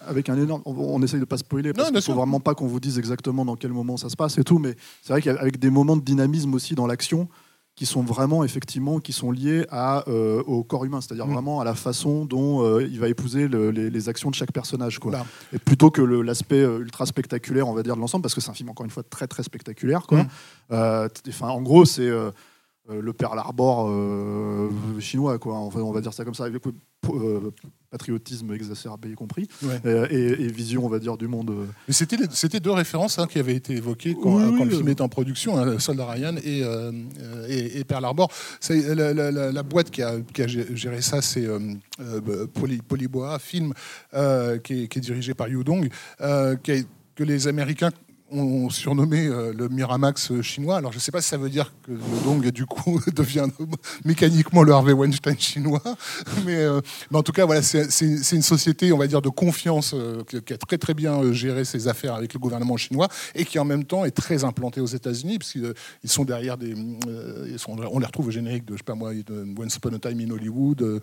avec 0.00 0.30
un 0.30 0.40
énorme. 0.40 0.62
On, 0.64 1.02
essaye 1.02 1.20
de 1.20 1.26
pas 1.26 1.36
spoiler 1.36 1.74
parce 1.74 1.90
qu'il 1.90 2.00
faut 2.00 2.14
vraiment 2.14 2.40
pas 2.40 2.54
qu'on 2.54 2.66
vous 2.66 2.80
dise 2.80 2.98
exactement 2.98 3.44
dans 3.44 3.54
quel 3.54 3.70
moment 3.70 3.98
ça 3.98 4.08
se 4.08 4.16
passe 4.16 4.38
et 4.38 4.44
tout, 4.44 4.58
mais 4.58 4.74
c'est 5.02 5.12
vrai 5.12 5.20
qu'avec 5.20 5.58
des 5.58 5.68
moments 5.68 5.96
de 5.96 6.02
dynamisme 6.02 6.54
aussi 6.54 6.74
dans 6.74 6.86
l'action, 6.86 7.28
qui 7.74 7.86
sont 7.86 8.02
vraiment 8.02 8.44
effectivement 8.44 9.00
qui 9.00 9.12
sont 9.12 9.30
liés 9.30 9.66
à, 9.70 10.04
euh, 10.08 10.42
au 10.42 10.62
corps 10.62 10.84
humain, 10.84 11.00
c'est-à-dire 11.00 11.26
mm. 11.26 11.32
vraiment 11.32 11.60
à 11.60 11.64
la 11.64 11.74
façon 11.74 12.24
dont 12.26 12.62
euh, 12.62 12.82
il 12.82 13.00
va 13.00 13.08
épouser 13.08 13.48
les, 13.48 14.08
actions 14.08 14.30
de 14.30 14.34
chaque 14.34 14.52
personnage, 14.52 14.98
quoi. 14.98 15.24
Et 15.52 15.58
plutôt 15.58 15.90
que 15.90 16.02
l'aspect 16.02 16.60
euh, 16.60 16.80
ultra 16.80 17.06
spectaculaire, 17.06 17.68
on 17.68 17.72
va 17.72 17.82
dire 17.82 17.94
de 17.94 18.00
l'ensemble, 18.00 18.22
parce 18.22 18.34
que 18.34 18.40
c'est 18.40 18.50
un 18.50 18.54
film 18.54 18.68
encore 18.68 18.84
une 18.84 18.90
fois 18.90 19.02
très 19.02 19.26
très 19.26 19.42
spectaculaire, 19.42 20.06
quoi. 20.06 20.24
Mm. 20.24 21.08
Enfin, 21.28 21.48
en 21.48 21.62
gros, 21.62 21.84
c'est 21.84 22.10
le 22.88 23.12
Pearl 23.12 23.38
Harbor 23.38 23.90
chinois, 24.98 25.38
quoi. 25.38 25.58
On 25.58 25.68
va, 25.68 25.80
on 25.82 25.92
va 25.92 26.00
dire 26.00 26.12
ça 26.12 26.24
comme 26.24 26.34
ça. 26.34 26.44
Avec, 26.44 26.62
patriotisme 27.90 28.52
exacerbé 28.54 29.10
y 29.10 29.14
compris, 29.14 29.48
euh, 29.84 30.06
et, 30.10 30.46
vision, 30.48 30.86
on 30.86 30.88
va 30.88 30.98
dire, 30.98 31.18
du 31.18 31.28
monde. 31.28 31.50
Euh. 31.50 31.66
Mais 31.86 31.94
c'était, 31.94 32.16
c'était 32.30 32.60
deux 32.60 32.70
références 32.70 33.18
hein, 33.18 33.26
qui 33.26 33.38
avaient 33.38 33.54
été 33.54 33.74
évoquées 33.74 34.14
quand, 34.14 34.38
le 34.38 34.70
film 34.70 34.88
était 34.88 35.02
en 35.02 35.08
production, 35.08 35.58
hein, 35.58 35.78
Soldat 35.78 36.06
Ryan 36.06 36.36
et, 36.36 36.62
euh, 36.64 36.92
et, 37.48 37.84
Pearl 37.84 38.04
Harbor. 38.04 38.30
C'est, 38.60 38.94
la, 38.94 39.62
boîte 39.62 39.90
qui 39.90 40.02
a, 40.02 40.20
qui 40.20 40.42
a, 40.42 40.46
géré 40.46 41.02
ça, 41.02 41.20
c'est 41.20 41.46
Poly, 42.54 42.78
Polyboa 42.78 43.38
Film, 43.38 43.74
qui 44.12 44.18
est, 44.18 44.88
qui, 44.88 44.98
est, 44.98 45.00
dirigé 45.00 45.34
par 45.34 45.48
Yu 45.48 45.64
Dong, 45.64 45.88
qui 46.62 46.86
que 47.14 47.24
les 47.24 47.46
Américains 47.46 47.90
ont 48.32 48.70
surnommé 48.70 49.26
euh, 49.26 49.52
le 49.52 49.68
Miramax 49.68 50.30
euh, 50.30 50.42
chinois. 50.42 50.78
Alors 50.78 50.92
je 50.92 50.96
ne 50.96 51.00
sais 51.00 51.12
pas 51.12 51.20
si 51.20 51.28
ça 51.28 51.36
veut 51.36 51.50
dire 51.50 51.72
que 51.82 51.92
le 51.92 52.24
Dong 52.24 52.46
du 52.50 52.66
coup 52.66 53.00
devient 53.14 53.48
mécaniquement 54.04 54.62
le 54.62 54.72
Harvey 54.72 54.92
Weinstein 54.92 55.38
chinois, 55.38 55.82
mais, 56.46 56.56
euh, 56.56 56.80
mais 57.10 57.18
en 57.18 57.22
tout 57.22 57.32
cas 57.32 57.44
voilà, 57.44 57.62
c'est 57.62 58.32
une 58.32 58.42
société 58.42 58.92
on 58.92 58.98
va 58.98 59.06
dire 59.06 59.22
de 59.22 59.28
confiance 59.28 59.94
qui, 60.28 60.52
a 60.52 60.56
très 60.56 60.78
très 60.78 60.94
bien 60.94 61.32
géré 61.32 61.64
ses 61.64 61.88
affaires 61.88 62.14
avec 62.14 62.34
le 62.34 62.38
gouvernement 62.38 62.76
chinois 62.76 63.08
et 63.34 63.44
qui 63.44 63.58
en 63.58 63.64
même 63.64 63.84
temps 63.84 64.04
est 64.04 64.10
très 64.10 64.44
implantée 64.44 64.80
aux 64.80 64.86
États-Unis 64.86 65.38
puisqu'ils 65.38 65.74
ils 66.02 66.10
sont 66.10 66.24
derrière 66.24 66.56
des, 66.56 66.74
on 67.68 67.98
les 67.98 68.06
retrouve 68.06 68.28
au 68.28 68.30
générique 68.30 68.64
de 68.64 68.74
je 68.74 68.78
sais 68.78 68.84
pas 68.84 68.94
moi 68.94 69.12
de 69.14 69.46
Once 69.58 69.76
Upon 69.76 69.94
a 69.94 69.98
Time 69.98 70.20
in 70.20 70.30
Hollywood, 70.30 71.00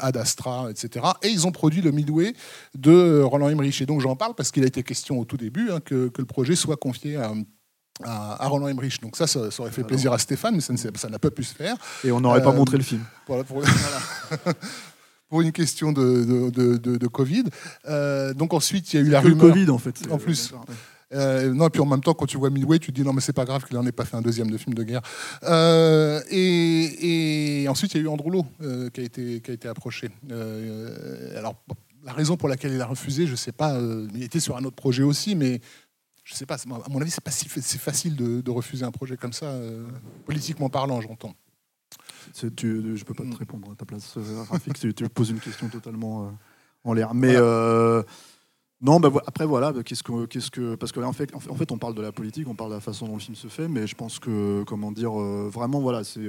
Ad 0.00 0.16
Astra, 0.16 0.70
etc. 0.70 1.04
Et 1.22 1.28
ils 1.28 1.46
ont 1.46 1.52
produit 1.52 1.82
le 1.82 1.90
Midway 1.90 2.32
de 2.74 3.20
Roland 3.22 3.48
Emmerich 3.48 3.80
et 3.80 3.86
donc 3.86 4.00
j'en 4.00 4.16
parle 4.16 4.34
parce 4.34 4.50
qu'il 4.50 4.64
a 4.64 4.66
été 4.66 4.82
question 4.82 5.18
au 5.18 5.24
tout 5.24 5.36
début 5.36 5.70
hein, 5.70 5.80
que, 5.80 6.08
que 6.08 6.20
le 6.20 6.26
projet 6.26 6.56
soit 6.56 6.69
confié 6.76 7.16
à, 7.16 7.32
à, 8.04 8.48
Roland 8.48 8.68
Emmerich. 8.68 9.00
Donc 9.00 9.16
ça, 9.16 9.26
ça, 9.26 9.40
aurait 9.58 9.70
fait 9.70 9.84
plaisir 9.84 10.12
à 10.12 10.18
Stéphane, 10.18 10.54
mais 10.54 10.60
ça 10.60 11.08
n'a 11.08 11.18
pas 11.18 11.30
pu 11.30 11.44
se 11.44 11.54
faire. 11.54 11.76
Et 12.04 12.12
on 12.12 12.20
n'aurait 12.20 12.42
pas 12.42 12.50
euh, 12.50 12.56
montré 12.56 12.76
le 12.76 12.82
film. 12.82 13.04
Voilà, 13.26 13.44
pour, 13.44 13.62
pour 15.28 15.40
une 15.40 15.52
question 15.52 15.92
de, 15.92 16.50
de, 16.50 16.76
de, 16.76 17.06
Covid. 17.06 17.44
Euh, 17.88 18.34
donc 18.34 18.54
ensuite, 18.54 18.92
il 18.92 19.00
y 19.00 19.02
a 19.02 19.06
eu 19.06 19.10
la 19.10 19.20
rumeur. 19.20 19.46
Le 19.46 19.52
Covid, 19.52 19.70
en 19.70 19.78
fait. 19.78 19.96
En 20.10 20.18
plus. 20.18 20.52
Euh, 21.12 21.52
non, 21.52 21.66
et 21.66 21.70
puis 21.70 21.80
en 21.80 21.86
même 21.86 22.02
temps, 22.02 22.14
quand 22.14 22.26
tu 22.26 22.36
vois 22.36 22.50
Midway, 22.50 22.78
tu 22.78 22.92
te 22.92 22.96
dis 22.96 23.02
non, 23.02 23.12
mais 23.12 23.20
c'est 23.20 23.32
pas 23.32 23.44
grave 23.44 23.64
qu'il 23.64 23.76
n'en 23.76 23.84
ait 23.84 23.92
pas 23.92 24.04
fait 24.04 24.16
un 24.16 24.22
deuxième 24.22 24.48
de 24.50 24.56
film 24.56 24.74
de 24.74 24.84
guerre. 24.84 25.02
et, 26.30 27.62
et, 27.62 27.68
ensuite, 27.68 27.94
il 27.94 27.96
y 27.96 28.00
a 28.00 28.04
eu 28.04 28.08
Androulo 28.08 28.46
qui, 28.92 29.00
a 29.00 29.04
été, 29.04 29.40
qui 29.40 29.50
a 29.50 29.54
été 29.54 29.68
approché. 29.68 30.10
alors, 31.36 31.56
la 32.02 32.12
raison 32.12 32.36
pour 32.36 32.48
laquelle 32.48 32.72
il 32.72 32.80
a 32.80 32.86
refusé, 32.86 33.26
je 33.26 33.34
sais 33.34 33.52
pas. 33.52 33.78
il 34.14 34.22
était 34.22 34.40
sur 34.40 34.56
un 34.56 34.64
autre 34.64 34.76
projet 34.76 35.02
aussi, 35.02 35.34
mais 35.34 35.60
je 36.30 36.36
sais 36.36 36.46
pas, 36.46 36.54
à 36.54 36.88
mon 36.88 37.00
avis, 37.00 37.10
c'est 37.10 37.24
pas 37.24 37.32
si 37.32 37.48
facile 37.48 38.14
de, 38.14 38.50
refuser 38.50 38.84
un 38.84 38.92
projet 38.92 39.16
comme 39.16 39.32
ça, 39.32 39.46
euh, 39.46 39.86
politiquement 40.26 40.68
parlant, 40.68 41.00
j'entends. 41.00 41.34
Tu, 42.56 42.96
je 42.96 43.04
peux 43.04 43.14
pas 43.14 43.24
te 43.24 43.36
répondre 43.36 43.72
à 43.72 43.74
ta 43.74 43.84
place, 43.84 44.16
euh, 44.16 44.42
Rafik. 44.48 44.78
tu, 44.78 44.94
tu 44.94 45.08
poses 45.08 45.30
une 45.30 45.40
question 45.40 45.68
totalement. 45.68 46.26
Euh, 46.26 46.30
en 46.84 46.94
l'air. 46.94 47.14
Mais 47.14 47.34
non, 48.82 48.98
bah, 48.98 49.10
après 49.26 49.44
voilà, 49.44 49.72
bah, 49.72 49.82
qu'est-ce 49.82 50.02
que, 50.02 50.24
qu'est-ce 50.24 50.50
que, 50.50 50.74
parce 50.76 50.92
que 50.92 51.00
là, 51.00 51.08
en 51.08 51.12
fait, 51.12 51.34
en 51.34 51.54
fait, 51.54 51.70
on 51.72 51.76
parle 51.76 51.94
de 51.94 52.00
la 52.00 52.12
politique, 52.12 52.48
on 52.48 52.54
parle 52.54 52.70
de 52.70 52.76
la 52.76 52.80
façon 52.80 53.06
dont 53.06 53.14
le 53.14 53.20
film 53.20 53.34
se 53.34 53.48
fait, 53.48 53.68
mais 53.68 53.86
je 53.86 53.94
pense 53.94 54.18
que, 54.18 54.62
comment 54.66 54.92
dire, 54.92 55.12
vraiment, 55.12 55.80
voilà, 55.80 56.04
c'est, 56.04 56.20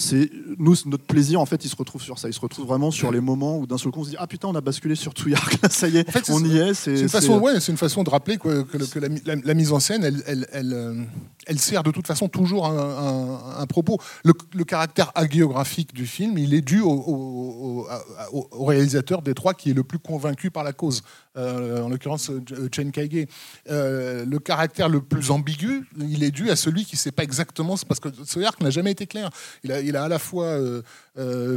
c'est, 0.00 0.30
nous, 0.58 0.76
notre 0.86 1.02
plaisir, 1.04 1.40
en 1.40 1.46
fait, 1.46 1.64
il 1.64 1.68
se 1.68 1.74
retrouve 1.74 2.00
sur 2.00 2.20
ça. 2.20 2.28
Il 2.28 2.32
se 2.32 2.38
retrouve 2.38 2.66
vraiment 2.66 2.92
sur 2.92 3.10
les 3.10 3.20
moments 3.20 3.58
où 3.58 3.66
d'un 3.66 3.78
seul 3.78 3.90
coup, 3.90 4.00
on 4.00 4.04
se 4.04 4.10
dit, 4.10 4.16
ah 4.18 4.28
putain, 4.28 4.46
on 4.46 4.54
a 4.54 4.60
basculé 4.60 4.94
sur 4.94 5.12
Touillard, 5.12 5.50
là, 5.62 5.68
ça 5.68 5.88
y 5.88 5.96
est, 5.96 6.08
En 6.08 6.12
fait, 6.12 6.24
c'est- 6.26 6.32
on 6.32 6.44
y 6.44 6.56
est. 6.56 6.72
C'est, 6.74 7.00
une, 7.00 7.08
façon, 7.08 7.40
ouais, 7.40 7.58
c'est 7.58 7.72
une 7.72 7.78
façon 7.78 8.04
de 8.04 8.10
rappeler 8.10 8.36
que, 8.38 8.64
la, 9.00 9.08
mi- 9.08 9.20
la- 9.26 9.34
la 9.34 9.54
mise 9.54 9.72
en 9.72 9.80
scène, 9.80 10.04
elle, 10.04 10.22
elle, 10.26 10.46
elle, 10.52 10.72
euh, 10.72 11.02
elle 11.46 11.58
sert 11.58 11.82
de 11.82 11.90
toute 11.90 12.06
façon 12.06 12.28
toujours 12.28 12.66
un, 12.66 12.78
un- 12.78 13.60
un 13.60 13.66
propos. 13.66 13.98
Le, 14.24 14.34
le 14.54 14.64
caractère 14.64 15.10
hagiographique 15.16 15.92
du 15.92 16.06
film, 16.06 16.38
il 16.38 16.54
est 16.54 16.60
dû 16.60 16.80
au- 16.80 17.86
au 18.32 18.64
réalisateur 18.64 19.22
des 19.22 19.34
trois 19.34 19.54
qui 19.54 19.70
est 19.70 19.74
le 19.74 19.82
plus 19.84 19.98
convaincu 19.98 20.50
par 20.52 20.62
la 20.62 20.72
cause. 20.72 21.02
Euh, 21.38 21.82
en 21.82 21.88
l'occurrence, 21.88 22.30
euh, 22.30 22.68
Chen 22.74 22.90
Kaige. 22.90 23.26
Euh, 23.70 24.24
le 24.24 24.38
caractère 24.38 24.88
le 24.88 25.00
plus 25.00 25.30
ambigu, 25.30 25.86
il 25.98 26.24
est 26.24 26.30
dû 26.30 26.50
à 26.50 26.56
celui 26.56 26.84
qui 26.84 26.96
ne 26.96 26.98
sait 26.98 27.12
pas 27.12 27.22
exactement, 27.22 27.76
parce 27.86 28.00
que 28.00 28.08
Soyark 28.24 28.60
n'a 28.60 28.70
jamais 28.70 28.90
été 28.90 29.06
clair. 29.06 29.30
Il 29.62 29.96
a, 29.96 30.02
à 30.02 30.08
la 30.08 30.18
fois 30.18 30.58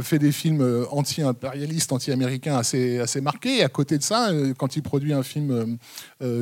fait 0.02 0.18
des 0.18 0.32
films 0.32 0.86
anti-impérialistes, 0.90 1.92
anti-américains 1.92 2.56
assez, 2.56 3.20
marqués, 3.20 3.58
et 3.58 3.62
à 3.62 3.68
côté 3.68 3.98
de 3.98 4.02
ça, 4.02 4.30
quand 4.58 4.76
il 4.76 4.82
produit 4.82 5.12
un 5.12 5.22
film 5.22 5.78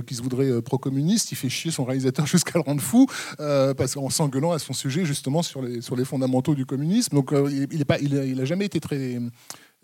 qui 0.06 0.14
se 0.14 0.23
voudrait 0.23 0.62
pro-communiste, 0.62 1.32
il 1.32 1.37
fait 1.37 1.49
chier 1.49 1.70
son 1.70 1.85
réalisateur 1.85 2.26
jusqu'à 2.26 2.52
le 2.54 2.61
rendre 2.61 2.82
fou, 2.82 3.06
parce 3.38 3.94
qu'en 3.94 4.11
s'engueulant 4.11 4.52
à 4.52 4.59
son 4.59 4.73
sujet 4.73 5.04
justement 5.04 5.42
sur 5.42 5.62
les, 5.62 6.04
fondamentaux 6.04 6.54
du 6.54 6.66
communisme. 6.66 7.14
Donc 7.14 7.32
il, 7.32 7.68
il 7.70 7.80
est 7.80 7.85
pas, 7.85 7.99
il, 7.99 8.16
a, 8.18 8.25
il 8.25 8.40
a 8.40 8.44
jamais 8.44 8.66
été 8.66 8.80
très 8.80 9.18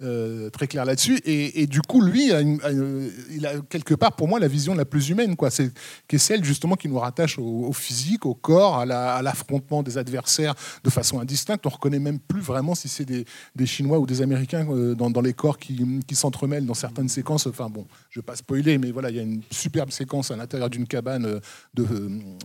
euh, 0.02 0.50
très 0.50 0.66
clair 0.66 0.84
là-dessus. 0.84 1.20
Et, 1.24 1.66
du 1.66 1.80
coup, 1.80 2.02
lui, 2.02 2.30
il 2.30 3.46
a 3.46 3.60
quelque 3.68 3.94
part, 3.94 4.12
pour 4.12 4.28
moi, 4.28 4.38
la 4.38 4.48
vision 4.48 4.74
la 4.74 4.84
plus 4.84 5.08
humaine, 5.08 5.36
quoi. 5.36 5.50
C'est 5.50 5.70
qui 6.06 6.16
est 6.16 6.18
celle 6.18 6.44
justement 6.44 6.76
qui 6.76 6.88
nous 6.88 6.98
rattache 6.98 7.38
au, 7.38 7.72
physique, 7.72 8.26
au 8.26 8.34
corps, 8.34 8.78
à 8.78 8.86
la- 8.86 9.14
à 9.14 9.22
l'affrontement 9.22 9.82
des 9.82 9.98
adversaires 9.98 10.54
de 10.84 10.90
façon 10.90 11.20
indistincte. 11.20 11.64
On 11.66 11.70
reconnaît 11.70 11.98
même 11.98 12.18
plus 12.18 12.40
vraiment 12.40 12.74
si 12.74 12.88
c'est 12.88 13.04
des, 13.04 13.24
Chinois 13.66 13.98
ou 13.98 14.06
des 14.06 14.22
Américains 14.22 14.66
euh, 14.70 14.94
dans, 14.94 15.20
les 15.20 15.32
corps 15.32 15.58
qui, 15.58 15.82
qui 16.06 16.14
s'entremêlent 16.14 16.66
dans 16.66 16.74
certaines 16.74 17.08
séquences. 17.08 17.46
Enfin 17.46 17.68
bon, 17.68 17.86
je 18.10 18.20
vais 18.20 18.24
pas 18.24 18.36
spoiler, 18.36 18.78
mais 18.78 18.90
voilà, 18.92 19.10
il 19.10 19.16
y 19.16 19.20
a 19.20 19.22
une 19.22 19.42
superbe 19.50 19.90
séquence 19.90 20.30
à 20.30 20.36
l'intérieur 20.36 20.70
d'une 20.70 20.86
cabane 20.86 21.24
euh, 21.24 21.40
de, 21.74 21.86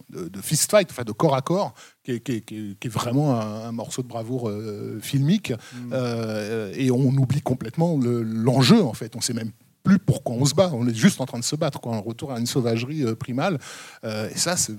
de, 0.10 0.29
de 0.29 0.41
fist 0.41 0.72
fight, 0.72 0.89
enfin 0.89 1.03
de 1.03 1.12
corps 1.12 1.36
à 1.36 1.41
corps, 1.41 1.74
qui 2.03 2.12
est, 2.13 2.20
qui 2.20 2.31
est- 2.34 2.41
qui 2.41 2.55
est- 2.58 2.79
qui 2.79 2.88
est 2.88 2.91
vraiment 2.91 3.39
un, 3.39 3.65
un 3.67 3.72
morceau 3.72 4.01
de 4.01 4.08
bravoure 4.08 4.50
euh, 4.50 5.00
filmique. 5.01 5.53
Euh, 5.91 6.74
et 6.75 6.91
on 6.91 7.10
oublie 7.10 7.41
complètement 7.41 7.98
le- 7.98 8.24
l'enjeu, 8.24 8.81
en 8.84 8.93
fait. 8.93 9.15
On 9.15 9.22
sait 9.22 9.34
même 9.34 9.51
plus 9.84 9.98
pourquoi 9.98 10.36
on 10.36 10.46
se 10.46 10.53
bat. 10.53 10.70
On 10.74 10.88
est 10.88 10.93
juste 10.93 11.22
en 11.22 11.25
train 11.25 11.39
de 11.39 11.43
se 11.43 11.55
battre, 11.55 11.79
quoi. 11.81 11.93
On 11.93 12.01
retourne 12.01 12.36
à 12.36 12.39
une 12.39 12.46
sauvagerie 12.46 13.03
euh, 13.03 13.15
primale. 13.15 13.58
Et 14.03 14.38
ça, 14.38 14.55
c'est- 14.58 14.74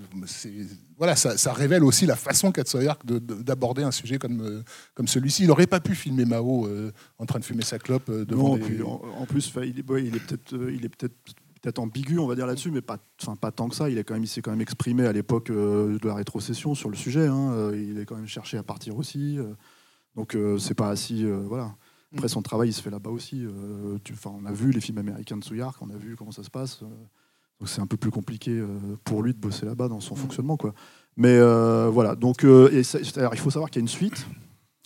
voilà, 0.96 1.16
ça, 1.16 1.36
ça 1.36 1.52
révèle 1.52 1.82
aussi 1.82 2.06
la 2.06 2.14
façon 2.14 2.52
qu'a 2.52 2.62
de- 3.04 3.18
de- 3.18 3.42
d'aborder 3.42 3.82
un 3.82 3.90
sujet 3.90 4.18
comme, 4.18 4.62
comme 4.94 5.08
celui-ci. 5.08 5.42
Il 5.42 5.48
n'aurait 5.48 5.66
pas 5.66 5.80
pu 5.80 5.94
filmer 5.96 6.24
Mao 6.24 6.68
en 7.18 7.26
train 7.26 7.40
de 7.40 7.44
fumer 7.44 7.64
sa 7.64 7.78
clope 7.80 8.08
devant 8.10 8.50
Non, 8.50 8.56
des- 8.56 8.62
puis 8.62 8.82
en, 8.82 9.00
en 9.18 9.26
plus, 9.26 9.52
il 9.64 9.80
est, 9.80 9.90
ouais, 9.90 10.04
il 10.04 10.14
est 10.14 10.20
peut-être, 10.20 10.54
peut-être, 11.62 11.78
ambigu, 11.78 12.18
on 12.18 12.26
va 12.26 12.34
dire 12.34 12.46
là-dessus, 12.46 12.70
mais 12.70 12.82
pas, 12.82 12.98
enfin, 13.22 13.36
pas 13.36 13.50
tant 13.52 13.68
que 13.68 13.74
ça. 13.74 13.88
Il 13.88 13.96
est 13.96 14.04
quand 14.04 14.14
même, 14.14 14.24
il 14.24 14.28
s'est 14.28 14.42
quand 14.42 14.50
même 14.50 14.60
exprimé 14.60 15.06
à 15.06 15.12
l'époque 15.12 15.48
euh, 15.50 15.98
de 15.98 16.06
la 16.08 16.14
rétrocession 16.14 16.74
sur 16.74 16.90
le 16.90 16.96
sujet. 16.96 17.26
hein. 17.26 17.52
Euh, 17.52 17.76
Il 17.90 17.98
est 17.98 18.04
quand 18.04 18.16
même 18.16 18.26
cherché 18.26 18.58
à 18.58 18.62
partir 18.62 18.96
aussi. 18.98 19.38
euh. 19.38 19.54
donc 20.16 20.34
euh, 20.34 20.58
c'est 20.58 20.74
pas 20.74 20.90
assis, 20.90 21.24
voilà. 21.24 21.74
Après 22.14 22.28
son 22.28 22.42
travail, 22.42 22.68
il 22.68 22.72
se 22.74 22.82
fait 22.82 22.90
là-bas 22.90 23.08
aussi. 23.10 23.46
tu- 24.04 24.14
on 24.26 24.44
a 24.44 24.52
vu 24.52 24.70
les 24.70 24.80
films 24.82 24.98
américains 24.98 25.38
de 25.38 25.42
Tsuyark, 25.42 25.80
on 25.80 25.88
a 25.88 25.96
vu 25.96 26.14
comment 26.16 26.30
ça 26.32 26.42
se 26.42 26.50
passe. 26.50 26.80
donc 26.80 27.68
c'est 27.68 27.80
un 27.80 27.86
peu 27.86 27.96
plus 27.96 28.10
compliqué 28.10 28.62
pour 29.04 29.22
lui 29.22 29.32
de 29.32 29.38
bosser 29.38 29.64
là-bas 29.64 29.88
dans 29.88 30.00
son 30.00 30.14
fonctionnement, 30.14 30.56
quoi. 30.58 30.74
Mais 31.16 31.38
voilà. 31.88 32.14
Donc, 32.16 32.44
et 32.44 32.82
ça- 32.82 32.98
alors, 33.16 33.34
il 33.34 33.40
faut 33.40 33.50
savoir 33.50 33.70
qu'il 33.70 33.80
y 33.80 33.82
a 33.82 33.84
une 33.84 33.88
suite. 33.88 34.26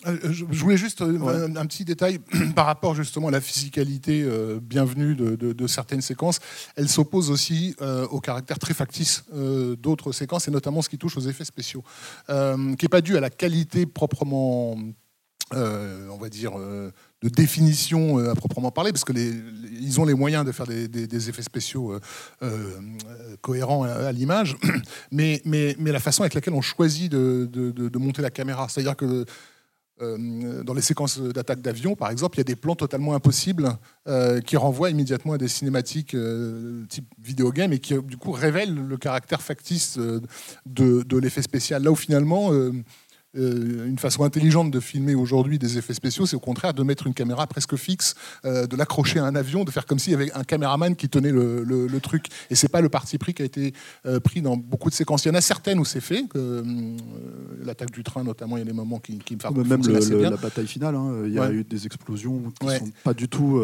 Euh, 0.04 0.18
Je, 0.24 0.44
je 0.50 0.60
voulais 0.62 0.76
juste 0.76 1.00
euh, 1.00 1.16
Ouais. 1.18 1.32
un, 1.34 1.56
un 1.56 1.66
petit 1.66 1.84
détail 1.86 2.18
par 2.54 2.66
rapport 2.66 2.94
justement 2.94 3.28
à 3.28 3.30
la 3.30 3.40
physicalité 3.40 4.22
euh, 4.22 4.60
bienvenue 4.62 5.14
de, 5.14 5.36
de- 5.36 5.52
de 5.54 5.66
certaines 5.66 6.02
séquences. 6.02 6.38
Elle 6.76 6.88
s'oppose 6.88 7.30
aussi 7.30 7.74
euh, 7.80 8.06
au 8.08 8.20
caractère 8.20 8.58
très 8.58 8.74
factice 8.74 9.24
euh, 9.34 9.74
d'autres 9.74 10.12
séquences 10.12 10.48
et 10.48 10.50
notamment 10.50 10.82
ce 10.82 10.90
qui 10.90 10.98
touche 10.98 11.16
aux 11.16 11.22
effets 11.22 11.46
spéciaux, 11.46 11.82
euh, 12.28 12.74
qui 12.74 12.84
n'est 12.84 12.90
pas 12.90 13.00
dû 13.00 13.16
à 13.16 13.20
la 13.20 13.30
qualité 13.30 13.86
proprement, 13.86 14.76
euh, 15.54 16.08
on 16.10 16.18
va 16.18 16.28
dire, 16.28 16.58
euh, 16.58 16.90
de 17.22 17.30
définition 17.30 18.18
euh, 18.18 18.30
à 18.32 18.34
proprement 18.34 18.70
parler, 18.70 18.92
parce 18.92 19.04
que 19.04 19.14
les, 19.14 19.32
ils 19.80 19.98
ont 19.98 20.04
les 20.04 20.12
moyens 20.14 20.44
de 20.44 20.52
faire 20.52 20.66
des, 20.66 20.88
des- 20.88 21.06
des 21.06 21.28
effets 21.30 21.42
spéciaux 21.42 21.92
euh, 21.94 22.00
euh, 22.42 22.78
cohérents 23.40 23.84
à, 23.84 23.92
à 23.92 24.12
l'image, 24.12 24.58
mais, 25.10 25.40
mais, 25.46 25.74
mais 25.78 25.90
la 25.90 26.00
façon 26.00 26.22
avec 26.22 26.34
laquelle 26.34 26.52
on 26.54 26.60
choisit 26.60 27.10
de- 27.10 27.46
de 27.50 27.98
monter 27.98 28.20
la 28.20 28.30
caméra, 28.30 28.68
c'est-à-dire 28.68 28.94
que 28.96 29.24
euh, 30.02 30.62
dans 30.62 30.74
les 30.74 30.82
séquences 30.82 31.18
d'attaque 31.18 31.62
d'avion, 31.62 31.96
par 31.96 32.10
exemple, 32.10 32.36
il 32.36 32.40
y 32.40 32.42
a 32.42 32.44
des 32.44 32.56
plans 32.56 32.74
totalement 32.74 33.14
impossibles 33.14 33.70
euh, 34.06 34.40
qui 34.40 34.56
renvoient 34.56 34.90
immédiatement 34.90 35.32
à 35.32 35.38
des 35.38 35.48
cinématiques 35.48 36.14
euh, 36.14 36.84
type 36.88 37.06
vidéogame 37.22 37.72
et 37.72 37.78
qui, 37.78 37.94
du 38.02 38.16
coup, 38.16 38.32
révèlent 38.32 38.74
le 38.74 38.96
caractère 38.96 39.40
factice 39.40 39.98
euh, 39.98 40.20
de, 40.66 41.02
de 41.02 41.16
l'effet 41.16 41.42
spécial. 41.42 41.82
Là 41.82 41.90
où 41.90 41.96
finalement, 41.96 42.50
euh, 43.36 43.86
une 43.86 43.98
façon 43.98 44.24
intelligente 44.24 44.70
de 44.70 44.80
filmer 44.80 45.14
aujourd'hui 45.14 45.58
des 45.58 45.78
effets 45.78 45.94
spéciaux, 45.94 46.26
c'est 46.26 46.36
au 46.36 46.40
contraire 46.40 46.74
de 46.74 46.82
mettre 46.82 47.06
une 47.06 47.14
caméra 47.14 47.46
presque 47.46 47.76
fixe, 47.76 48.14
euh, 48.44 48.66
de 48.66 48.76
l'accrocher 48.76 49.18
à 49.18 49.24
un 49.24 49.34
avion, 49.34 49.64
de 49.64 49.70
faire 49.70 49.86
comme 49.86 49.98
s'il 49.98 50.12
y 50.12 50.14
avait 50.16 50.32
un 50.32 50.44
caméraman 50.44 50.96
qui 50.96 51.08
tenait 51.08 51.32
le, 51.32 51.62
le- 51.64 51.86
le 51.86 52.00
truc. 52.00 52.26
Et 52.50 52.54
c'est 52.54 52.68
pas 52.68 52.80
le 52.80 52.88
parti 52.88 53.18
pris 53.18 53.34
qui 53.34 53.42
a 53.42 53.44
été 53.44 53.72
euh, 54.06 54.20
pris 54.20 54.42
dans 54.42 54.56
beaucoup 54.56 54.90
de 54.90 54.94
séquences. 54.94 55.24
Il 55.24 55.28
y 55.28 55.30
en 55.30 55.34
a 55.34 55.40
certaines 55.40 55.78
où 55.78 55.84
c'est 55.84 56.00
fait. 56.00 56.24
que, 56.28 56.62
L'attaque 57.64 57.90
du 57.90 58.02
train, 58.02 58.22
notamment, 58.22 58.56
il 58.56 58.60
y 58.60 58.62
a 58.62 58.66
des 58.66 58.72
moments 58.72 58.98
qui, 58.98 59.18
qui 59.18 59.34
me 59.34 59.40
font 59.40 59.50
Même 59.52 59.82
le- 59.86 59.96
assez 59.96 60.14
bien. 60.14 60.30
la 60.30 60.36
bataille 60.36 60.66
finale, 60.66 60.94
hein, 60.94 61.22
il 61.26 61.32
y 61.32 61.38
a 61.38 61.42
Ouais. 61.48 61.52
eu 61.54 61.64
des 61.64 61.86
explosions 61.86 62.42
qui 62.60 62.66
Ouais. 62.66 62.78
sont 62.78 62.90
pas 63.04 63.14
du 63.14 63.28
tout, 63.28 63.60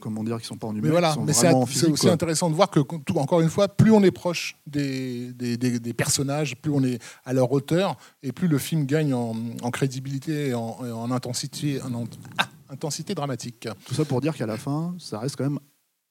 comment 0.00 0.22
dire, 0.24 0.38
qui 0.40 0.46
sont 0.46 0.56
pas 0.56 0.66
en 0.66 0.70
Mais 0.72 0.76
numérique, 0.80 0.92
voilà, 1.00 1.16
mais 1.26 1.32
c'est 1.32 1.48
en 1.48 1.66
c'est 1.66 1.86
aussi 1.88 2.02
quoi. 2.06 2.12
intéressant 2.12 2.50
de 2.50 2.54
voir 2.54 2.70
que, 2.70 2.80
tout- 2.80 3.18
encore 3.18 3.40
une 3.40 3.48
fois, 3.50 3.68
plus 3.68 3.90
on 3.90 4.02
est 4.02 4.10
proche 4.10 4.56
des, 4.66 5.32
des, 5.32 5.56
des- 5.56 5.80
des 5.80 5.92
personnages, 5.92 6.56
plus 6.56 6.70
on 6.72 6.82
est 6.84 7.00
à 7.24 7.32
leur 7.32 7.50
hauteur, 7.52 7.96
et 8.22 8.32
plus 8.32 8.48
le 8.48 8.58
film 8.58 8.84
gagne 8.86 9.09
en, 9.12 9.34
en 9.62 9.70
crédibilité 9.70 10.48
et 10.48 10.54
en, 10.54 10.78
et 10.84 10.90
en 10.92 11.10
intensité, 11.10 11.80
en, 11.82 12.04
ah, 12.38 12.48
intensité 12.68 13.14
dramatique. 13.14 13.68
Tout 13.86 13.94
ça 13.94 14.04
pour 14.04 14.20
dire 14.20 14.36
qu'à 14.36 14.46
la 14.46 14.56
fin, 14.56 14.94
ça 14.98 15.18
reste 15.18 15.36
quand 15.36 15.44
même 15.44 15.60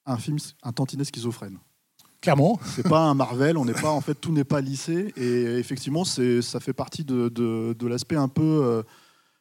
un 0.06 0.18
film, 0.18 0.38
un 0.64 0.72
tantinet 0.72 1.04
schizophrène. 1.04 1.58
Clairement. 2.22 2.60
C'est 2.76 2.88
pas 2.88 3.00
un 3.02 3.14
Marvel, 3.14 3.58
on 3.58 3.64
n'est 3.64 3.74
pas, 3.74 3.92
en 3.92 4.02
fait, 4.02 4.16
tout 4.16 4.34
n'est 4.34 4.44
pas 4.44 4.60
lissé, 4.60 5.14
et 5.16 5.58
effectivement, 5.58 6.04
ça 6.04 6.60
fait 6.60 6.74
partie 6.74 7.06
de, 7.06 7.30
de, 7.30 7.74
de 7.78 7.88
l'aspect 7.88 8.18
un 8.18 8.28
peu, 8.28 8.44
euh, 8.44 8.84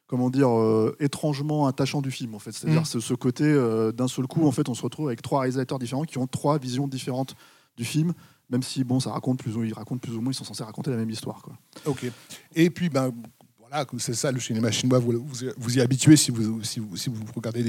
comment 0.07 0.29
dire, 0.29 0.49
euh, 0.49 0.95
étrangement 1.01 1.67
attachant 1.67 2.01
du 2.01 2.09
film, 2.09 2.35
en 2.35 2.39
fait. 2.39 2.53
C'est-à-dire 2.53 2.83
Mm. 2.83 2.85
ce, 2.85 2.99
ce 3.01 3.13
côté, 3.13 3.43
euh, 3.43 3.91
d'un 3.91 4.07
seul 4.07 4.27
coup, 4.27 4.47
en 4.47 4.51
fait, 4.51 4.69
on 4.69 4.73
se 4.75 4.81
retrouve 4.81 5.07
avec 5.07 5.21
trois 5.21 5.41
réalisateurs 5.41 5.77
différents 5.77 6.05
qui 6.05 6.17
ont 6.19 6.27
trois 6.27 6.57
visions 6.57 6.87
différentes 6.87 7.35
du 7.75 7.83
film, 7.83 8.13
même 8.49 8.63
si, 8.63 8.85
bon, 8.85 9.01
ça 9.01 9.11
raconte 9.11 9.39
plus 9.39 9.57
ou 9.57 9.63
ils 9.65 9.73
racontent 9.73 9.99
plus 9.99 10.15
ou 10.15 10.21
moins, 10.21 10.31
ils 10.31 10.35
sont 10.35 10.45
censés 10.45 10.63
raconter 10.63 10.89
la 10.89 10.97
même 10.97 11.09
histoire, 11.09 11.41
quoi. 11.41 11.55
Ok. 11.85 12.09
Et 12.55 12.69
puis, 12.69 12.89
ben, 12.89 13.11
voilà, 13.69 13.85
c'est 13.99 14.15
ça 14.15 14.31
le 14.31 14.39
cinéma 14.39 14.71
chinois, 14.71 14.99
vous 14.99 15.25
vous, 15.57 15.77
y 15.77 15.81
habituez 15.81 16.15
si 16.17 16.31
vous, 16.31 16.63
si 16.63 16.79
vous, 16.79 17.25
regardez 17.35 17.63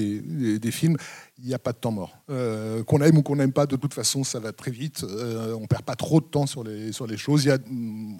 des, 0.59 0.71
films, 0.71 0.97
il 1.39 1.47
n'y 1.47 1.55
a 1.55 1.59
pas 1.59 1.73
de 1.73 1.79
temps 1.79 1.91
mort. 1.91 2.17
Euh, 2.31 2.83
qu'on 2.85 3.01
aime 3.03 3.19
ou 3.19 3.23
qu'on 3.23 3.37
n'aime 3.37 3.53
pas, 3.53 3.67
de 3.67 3.77
toute 3.77 3.93
façon, 3.93 4.25
ça 4.25 4.41
va 4.41 4.53
très 4.53 4.71
vite. 4.71 5.05
Euh, 5.05 5.55
on 5.55 5.67
perd 5.67 5.83
pas 5.83 5.97
trop 5.97 6.21
de 6.21 6.27
temps 6.27 6.47
sur 6.47 6.65
les, 6.65 6.93
sur 6.93 7.07
les 7.07 7.17
choses. 7.17 7.49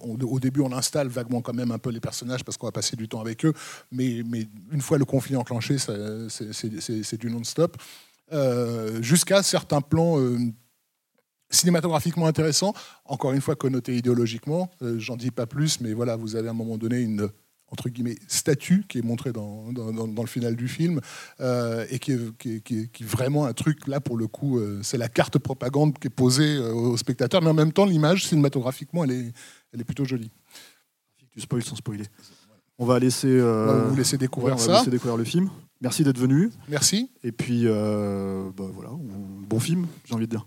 Au 0.03 0.41
début, 0.41 0.61
on 0.61 0.73
installe 0.73 1.09
vaguement 1.09 1.41
quand 1.41 1.55
même 1.55 1.71
un 1.71 1.79
peu 1.79 1.91
les 1.91 2.01
personnages 2.01 2.45
parce 2.45 2.57
qu'on 2.57 2.67
va 2.67 2.73
passer 2.73 2.97
du 2.97 3.09
temps 3.09 3.21
avec 3.21 3.45
eux, 3.45 3.55
mais, 3.93 4.23
mais 4.27 4.47
une 4.73 4.83
fois 4.83 4.99
le 4.99 5.05
conflit 5.05 5.37
enclenché, 5.37 5.79
c'est- 5.79 7.17
du 7.19 7.31
non-stop. 7.31 7.77
Euh, 8.33 9.03
Jusqu'à 9.03 9.43
certains 9.43 9.81
plans. 9.81 10.19
cinématographiquement 11.53 12.27
intéressants, 12.27 12.75
encore 13.05 13.33
une 13.33 13.41
fois 13.41 13.57
connotés 13.57 13.97
idéologiquement, 13.97 14.71
j'en 14.99 15.17
dis 15.17 15.33
pas 15.33 15.47
plus, 15.47 15.81
mais 15.81 15.95
voilà, 15.95 16.15
vous 16.15 16.37
avez 16.37 16.47
à 16.47 16.53
un 16.53 16.55
moment 16.55 16.79
donné 16.79 17.01
une 17.01 17.29
entre 17.71 17.89
guillemets 17.89 18.17
statue 18.29 18.85
qui 18.89 18.99
est 18.99 19.03
montrée 19.03 19.33
dans, 19.33 19.73
dans, 19.73 20.23
le 20.23 20.27
final 20.29 20.57
du 20.57 20.67
film 20.69 21.01
euh, 21.41 21.87
et 21.91 21.99
qui 21.99 22.13
est, 22.13 22.37
qui, 22.39 22.55
est, 22.57 22.61
qui 22.61 22.79
est- 22.81 22.93
qui 22.93 23.03
est 23.05 23.07
vraiment 23.07 23.45
un 23.47 23.53
truc 23.53 23.87
là 23.87 24.01
pour 24.01 24.17
le 24.17 24.27
coup 24.27 24.59
euh, 24.59 24.81
c'est 24.83 24.99
la 24.99 25.09
carte 25.09 25.39
propagande 25.39 25.99
qui 25.99 26.09
est 26.09 26.11
posée 26.11 26.57
euh, 26.57 26.73
aux 26.73 26.97
spectateurs 26.97 27.43
mais 27.43 27.51
en 27.51 27.55
même 27.55 27.73
temps 27.73 27.85
l'image 27.85 28.27
cinématographiquement 28.27 29.05
elle 29.05 29.13
est, 29.13 29.33
elle 29.73 29.81
est 29.81 29.85
plutôt 29.85 30.05
jolie 30.05 30.31
Tu 31.33 31.41
spoil 31.41 31.63
sans 31.63 31.77
spoiler. 31.77 32.05
On 32.79 32.87
va 32.87 32.99
laisser, 32.99 33.29
euh, 33.29 33.65
On 33.65 33.67
va 33.67 33.85
vous 33.89 33.97
laisser 33.97 34.15
ouais, 34.15 34.19
découvrir 34.19 34.55
on 34.55 34.59
va 34.59 34.65
ça. 34.65 34.73
laisser 34.79 34.91
découvrir 34.91 35.17
le 35.17 35.25
film. 35.25 35.51
Merci 35.83 36.03
d'être 36.03 36.19
venu. 36.19 36.51
merci 36.69 37.09
Et 37.23 37.31
puis, 37.31 37.65
bah, 37.67 38.65
voilà, 38.75 38.91
on- 38.91 39.43
bon 39.49 39.61
film, 39.61 39.87
j'ai 40.07 40.15
envie 40.15 40.27
de 40.27 40.31
dire. 40.31 40.47